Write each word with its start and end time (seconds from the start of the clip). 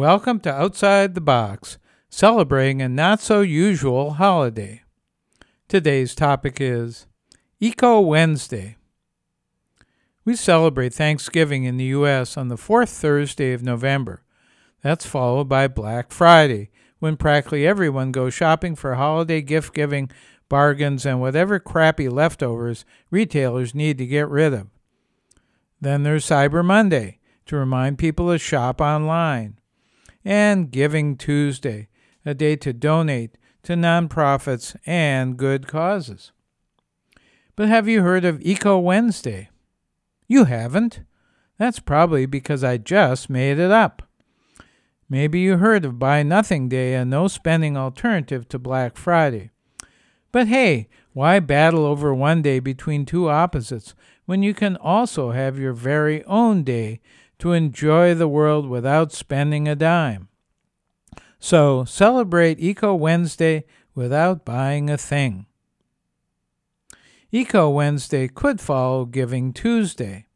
Welcome 0.00 0.40
to 0.40 0.50
Outside 0.50 1.14
the 1.14 1.20
Box, 1.20 1.76
celebrating 2.08 2.80
a 2.80 2.88
not 2.88 3.20
so 3.20 3.42
usual 3.42 4.12
holiday. 4.12 4.80
Today's 5.68 6.14
topic 6.14 6.56
is 6.58 7.06
Eco 7.60 8.00
Wednesday. 8.00 8.78
We 10.24 10.36
celebrate 10.36 10.94
Thanksgiving 10.94 11.64
in 11.64 11.76
the 11.76 11.84
U.S. 11.84 12.38
on 12.38 12.48
the 12.48 12.56
fourth 12.56 12.88
Thursday 12.88 13.52
of 13.52 13.62
November. 13.62 14.22
That's 14.80 15.04
followed 15.04 15.50
by 15.50 15.68
Black 15.68 16.12
Friday, 16.12 16.70
when 16.98 17.18
practically 17.18 17.66
everyone 17.66 18.10
goes 18.10 18.32
shopping 18.32 18.76
for 18.76 18.94
holiday 18.94 19.42
gift 19.42 19.74
giving, 19.74 20.10
bargains, 20.48 21.04
and 21.04 21.20
whatever 21.20 21.60
crappy 21.60 22.08
leftovers 22.08 22.86
retailers 23.10 23.74
need 23.74 23.98
to 23.98 24.06
get 24.06 24.30
rid 24.30 24.54
of. 24.54 24.68
Then 25.78 26.04
there's 26.04 26.24
Cyber 26.24 26.64
Monday 26.64 27.18
to 27.44 27.56
remind 27.56 27.98
people 27.98 28.32
to 28.32 28.38
shop 28.38 28.80
online. 28.80 29.59
And 30.24 30.70
Giving 30.70 31.16
Tuesday, 31.16 31.88
a 32.24 32.34
day 32.34 32.56
to 32.56 32.72
donate 32.72 33.38
to 33.62 33.74
nonprofits 33.74 34.76
and 34.86 35.36
good 35.36 35.66
causes. 35.66 36.32
But 37.56 37.68
have 37.68 37.88
you 37.88 38.02
heard 38.02 38.24
of 38.24 38.40
Eco 38.42 38.78
Wednesday? 38.78 39.50
You 40.26 40.44
haven't? 40.44 41.00
That's 41.58 41.78
probably 41.78 42.24
because 42.26 42.64
I 42.64 42.78
just 42.78 43.28
made 43.28 43.58
it 43.58 43.70
up. 43.70 44.02
Maybe 45.08 45.40
you 45.40 45.56
heard 45.56 45.84
of 45.84 45.98
Buy 45.98 46.22
Nothing 46.22 46.68
Day, 46.68 46.94
a 46.94 47.04
no 47.04 47.26
spending 47.26 47.76
alternative 47.76 48.48
to 48.48 48.58
Black 48.58 48.96
Friday. 48.96 49.50
But 50.32 50.46
hey, 50.46 50.88
why 51.12 51.40
battle 51.40 51.84
over 51.84 52.14
one 52.14 52.42
day 52.42 52.60
between 52.60 53.04
two 53.04 53.28
opposites 53.28 53.94
when 54.24 54.42
you 54.42 54.54
can 54.54 54.76
also 54.76 55.32
have 55.32 55.58
your 55.58 55.72
very 55.72 56.24
own 56.24 56.62
day 56.62 57.00
to 57.40 57.52
enjoy 57.52 58.14
the 58.14 58.28
world 58.28 58.68
without 58.68 59.12
spending 59.12 59.68
a 59.68 59.74
dime? 59.74 60.28
So 61.38 61.84
celebrate 61.84 62.60
Eco 62.60 62.94
Wednesday 62.94 63.64
without 63.94 64.44
buying 64.44 64.88
a 64.88 64.98
thing. 64.98 65.46
Eco 67.32 67.70
Wednesday 67.70 68.28
could 68.28 68.60
follow 68.60 69.04
Giving 69.04 69.52
Tuesday 69.52 70.26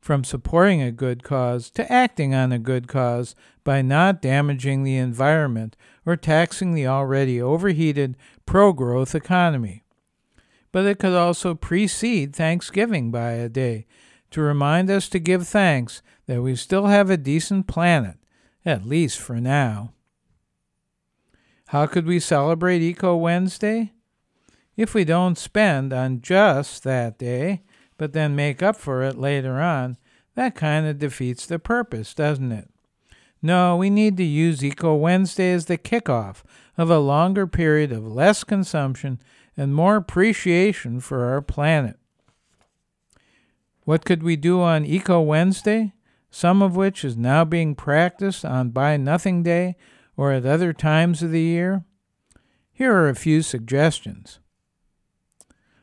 from 0.00 0.22
supporting 0.22 0.82
a 0.82 0.92
good 0.92 1.22
cause 1.22 1.70
to 1.70 1.90
acting 1.90 2.34
on 2.34 2.52
a 2.52 2.58
good 2.58 2.88
cause 2.88 3.34
by 3.62 3.80
not 3.80 4.20
damaging 4.20 4.82
the 4.82 4.96
environment 4.96 5.76
or 6.04 6.16
taxing 6.16 6.74
the 6.74 6.86
already 6.86 7.40
overheated 7.40 8.16
pro 8.44 8.72
growth 8.72 9.14
economy. 9.14 9.82
But 10.72 10.84
it 10.84 10.98
could 10.98 11.14
also 11.14 11.54
precede 11.54 12.34
Thanksgiving 12.34 13.10
by 13.10 13.32
a 13.32 13.48
day 13.48 13.86
to 14.34 14.42
remind 14.42 14.90
us 14.90 15.08
to 15.08 15.20
give 15.20 15.46
thanks 15.46 16.02
that 16.26 16.42
we 16.42 16.56
still 16.56 16.86
have 16.86 17.08
a 17.08 17.16
decent 17.16 17.68
planet, 17.68 18.16
at 18.64 18.84
least 18.84 19.20
for 19.20 19.40
now. 19.40 19.92
How 21.68 21.86
could 21.86 22.04
we 22.04 22.18
celebrate 22.18 22.82
Eco 22.82 23.14
Wednesday? 23.14 23.92
If 24.76 24.92
we 24.92 25.04
don't 25.04 25.38
spend 25.38 25.92
on 25.92 26.20
just 26.20 26.82
that 26.82 27.16
day, 27.16 27.62
but 27.96 28.12
then 28.12 28.34
make 28.34 28.60
up 28.60 28.74
for 28.74 29.04
it 29.04 29.16
later 29.16 29.60
on, 29.60 29.98
that 30.34 30.56
kind 30.56 30.84
of 30.84 30.98
defeats 30.98 31.46
the 31.46 31.60
purpose, 31.60 32.12
doesn't 32.12 32.50
it? 32.50 32.68
No, 33.40 33.76
we 33.76 33.88
need 33.88 34.16
to 34.16 34.24
use 34.24 34.64
Eco 34.64 34.96
Wednesday 34.96 35.52
as 35.52 35.66
the 35.66 35.78
kickoff 35.78 36.42
of 36.76 36.90
a 36.90 36.98
longer 36.98 37.46
period 37.46 37.92
of 37.92 38.04
less 38.04 38.42
consumption 38.42 39.20
and 39.56 39.72
more 39.72 39.94
appreciation 39.94 40.98
for 40.98 41.24
our 41.26 41.40
planet. 41.40 42.00
What 43.84 44.06
could 44.06 44.22
we 44.22 44.36
do 44.36 44.62
on 44.62 44.86
Eco 44.86 45.20
Wednesday? 45.20 45.92
Some 46.30 46.62
of 46.62 46.74
which 46.74 47.04
is 47.04 47.16
now 47.16 47.44
being 47.44 47.74
practiced 47.74 48.44
on 48.44 48.70
Buy 48.70 48.96
Nothing 48.96 49.42
Day 49.42 49.76
or 50.16 50.32
at 50.32 50.46
other 50.46 50.72
times 50.72 51.22
of 51.22 51.30
the 51.30 51.40
year? 51.40 51.84
Here 52.72 52.92
are 52.92 53.08
a 53.08 53.14
few 53.14 53.42
suggestions. 53.42 54.40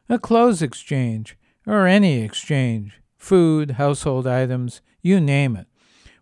A 0.09 0.19
clothes 0.19 0.61
exchange 0.61 1.37
or 1.65 1.85
any 1.85 2.21
exchange, 2.21 2.99
food, 3.17 3.71
household 3.71 4.25
items, 4.25 4.81
you 5.01 5.21
name 5.21 5.55
it, 5.55 5.67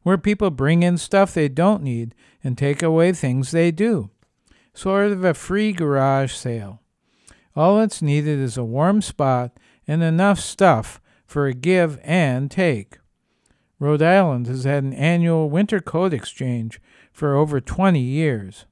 where 0.03 0.17
people 0.17 0.51
bring 0.51 0.83
in 0.83 0.97
stuff 0.97 1.33
they 1.33 1.47
don't 1.47 1.81
need 1.81 2.13
and 2.43 2.57
take 2.57 2.83
away 2.83 3.13
things 3.13 3.51
they 3.51 3.71
do. 3.71 4.09
Sort 4.73 5.11
of 5.11 5.23
a 5.23 5.33
free 5.33 5.71
garage 5.71 6.33
sale. 6.33 6.81
All 7.55 7.77
that's 7.77 8.01
needed 8.01 8.37
is 8.37 8.57
a 8.57 8.63
warm 8.63 9.01
spot 9.01 9.57
and 9.87 10.03
enough 10.03 10.39
stuff 10.39 11.01
for 11.29 11.45
a 11.45 11.53
give 11.53 11.99
and 12.03 12.49
take. 12.49 12.97
Rhode 13.77 14.01
Island 14.01 14.47
has 14.47 14.63
had 14.63 14.83
an 14.83 14.93
annual 14.93 15.47
winter 15.47 15.79
coat 15.79 16.11
exchange 16.11 16.81
for 17.13 17.35
over 17.35 17.61
20 17.61 17.99
years. 17.99 18.65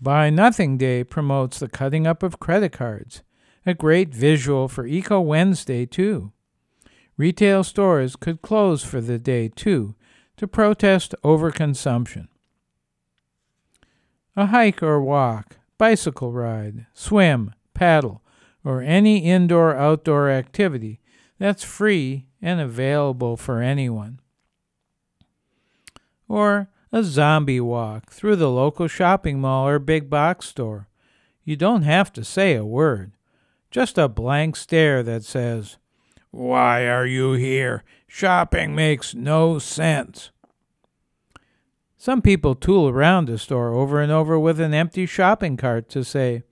Buy 0.00 0.30
Nothing 0.30 0.78
Day 0.78 1.02
promotes 1.02 1.58
the 1.58 1.68
cutting 1.68 2.06
up 2.06 2.22
of 2.22 2.38
credit 2.38 2.72
cards 2.72 3.22
a 3.66 3.74
great 3.74 4.14
visual 4.14 4.68
for 4.68 4.86
Eco 4.86 5.20
Wednesday, 5.20 5.86
too. 5.86 6.32
Retail 7.16 7.64
stores 7.64 8.14
could 8.14 8.42
close 8.42 8.84
for 8.84 9.00
the 9.00 9.18
day, 9.18 9.48
too, 9.48 9.94
to 10.36 10.46
protest 10.46 11.14
overconsumption. 11.24 12.28
A 14.36 14.46
hike 14.46 14.82
or 14.82 15.00
walk, 15.00 15.56
bicycle 15.78 16.32
ride, 16.32 16.86
swim, 16.92 17.54
paddle, 17.72 18.20
or 18.64 18.80
any 18.80 19.18
indoor 19.18 19.76
outdoor 19.76 20.30
activity 20.30 21.00
that's 21.38 21.62
free 21.62 22.26
and 22.40 22.60
available 22.60 23.36
for 23.36 23.60
anyone. 23.60 24.20
Or 26.28 26.68
a 26.92 27.02
zombie 27.04 27.60
walk 27.60 28.10
through 28.10 28.36
the 28.36 28.50
local 28.50 28.88
shopping 28.88 29.40
mall 29.40 29.68
or 29.68 29.78
big 29.78 30.08
box 30.08 30.48
store. 30.48 30.88
You 31.44 31.56
don't 31.56 31.82
have 31.82 32.12
to 32.14 32.24
say 32.24 32.54
a 32.54 32.64
word. 32.64 33.12
Just 33.70 33.98
a 33.98 34.08
blank 34.08 34.56
stare 34.56 35.02
that 35.02 35.24
says, 35.24 35.76
Why 36.30 36.86
are 36.86 37.06
you 37.06 37.32
here? 37.32 37.82
Shopping 38.06 38.74
makes 38.74 39.14
no 39.14 39.58
sense. 39.58 40.30
Some 41.96 42.22
people 42.22 42.54
tool 42.54 42.88
around 42.88 43.26
the 43.26 43.38
store 43.38 43.72
over 43.72 44.00
and 44.00 44.12
over 44.12 44.38
with 44.38 44.60
an 44.60 44.72
empty 44.72 45.06
shopping 45.06 45.56
cart 45.56 45.88
to 45.88 46.04
say, 46.04 46.44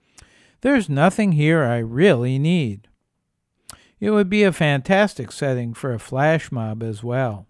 There's 0.63 0.87
nothing 0.87 1.33
here 1.33 1.65
I 1.65 1.79
really 1.79 2.39
need. 2.39 2.87
It 3.99 4.11
would 4.11 4.29
be 4.29 4.43
a 4.43 4.53
fantastic 4.53 5.29
setting 5.29 5.73
for 5.73 5.93
a 5.93 5.99
flash 5.99 6.53
mob 6.53 6.81
as 6.81 7.03
well. 7.03 7.47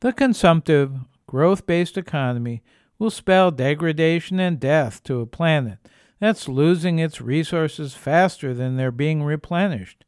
The 0.00 0.14
consumptive, 0.14 0.94
growth 1.26 1.66
based 1.66 1.98
economy 1.98 2.62
will 2.98 3.10
spell 3.10 3.50
degradation 3.50 4.40
and 4.40 4.58
death 4.58 5.02
to 5.04 5.20
a 5.20 5.26
planet 5.26 5.76
that's 6.20 6.48
losing 6.48 6.98
its 6.98 7.20
resources 7.20 7.92
faster 7.92 8.54
than 8.54 8.78
they're 8.78 8.90
being 8.90 9.22
replenished. 9.22 10.06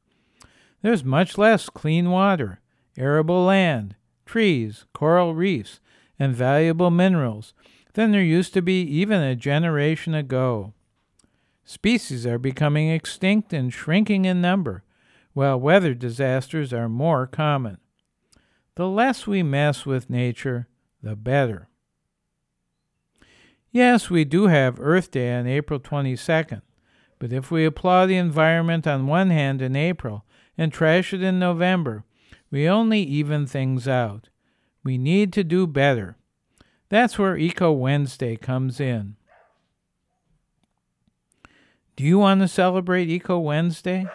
There's 0.80 1.04
much 1.04 1.36
less 1.36 1.68
clean 1.68 2.08
water, 2.08 2.62
arable 2.96 3.44
land, 3.44 3.96
trees, 4.24 4.86
coral 4.94 5.34
reefs, 5.34 5.78
and 6.18 6.34
valuable 6.34 6.90
minerals 6.90 7.52
than 7.94 8.12
there 8.12 8.22
used 8.22 8.54
to 8.54 8.62
be 8.62 8.82
even 8.82 9.20
a 9.20 9.36
generation 9.36 10.14
ago. 10.14 10.72
Species 11.64 12.26
are 12.26 12.38
becoming 12.38 12.90
extinct 12.90 13.52
and 13.52 13.72
shrinking 13.72 14.24
in 14.24 14.40
number, 14.40 14.82
while 15.32 15.60
weather 15.60 15.94
disasters 15.94 16.72
are 16.72 16.88
more 16.88 17.26
common. 17.26 17.78
The 18.74 18.88
less 18.88 19.26
we 19.26 19.42
mess 19.42 19.86
with 19.86 20.10
nature, 20.10 20.68
the 21.02 21.16
better. 21.16 21.68
Yes, 23.70 24.10
we 24.10 24.24
do 24.24 24.48
have 24.48 24.80
Earth 24.80 25.10
Day 25.12 25.32
on 25.32 25.46
April 25.46 25.78
22nd, 25.78 26.62
but 27.20 27.32
if 27.32 27.50
we 27.50 27.64
applaud 27.64 28.06
the 28.06 28.16
environment 28.16 28.86
on 28.86 29.06
one 29.06 29.30
hand 29.30 29.62
in 29.62 29.76
April 29.76 30.24
and 30.58 30.72
trash 30.72 31.14
it 31.14 31.22
in 31.22 31.38
November, 31.38 32.04
we 32.50 32.68
only 32.68 33.00
even 33.00 33.46
things 33.46 33.86
out. 33.86 34.28
We 34.82 34.98
need 34.98 35.32
to 35.34 35.44
do 35.44 35.66
better. 35.68 36.16
That's 36.90 37.18
where 37.18 37.38
Eco 37.38 37.70
Wednesday 37.70 38.34
comes 38.36 38.80
in. 38.80 39.14
Do 41.94 42.02
you 42.02 42.18
want 42.18 42.40
to 42.40 42.48
celebrate 42.48 43.08
Eco 43.08 43.38
Wednesday? 43.38 44.06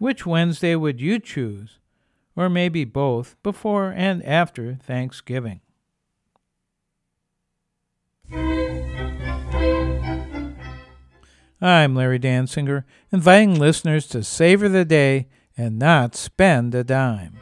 Which 0.00 0.26
Wednesday 0.26 0.74
would 0.74 1.00
you 1.00 1.20
choose? 1.20 1.78
Or 2.34 2.48
maybe 2.48 2.84
both, 2.84 3.36
before 3.44 3.92
and 3.96 4.24
after 4.24 4.74
Thanksgiving. 4.74 5.60
I'm 11.62 11.94
Larry 11.94 12.18
Dansinger, 12.18 12.84
inviting 13.12 13.58
listeners 13.58 14.08
to 14.08 14.24
savor 14.24 14.68
the 14.68 14.84
day 14.84 15.28
and 15.56 15.78
not 15.78 16.16
spend 16.16 16.74
a 16.74 16.82
dime. 16.82 17.38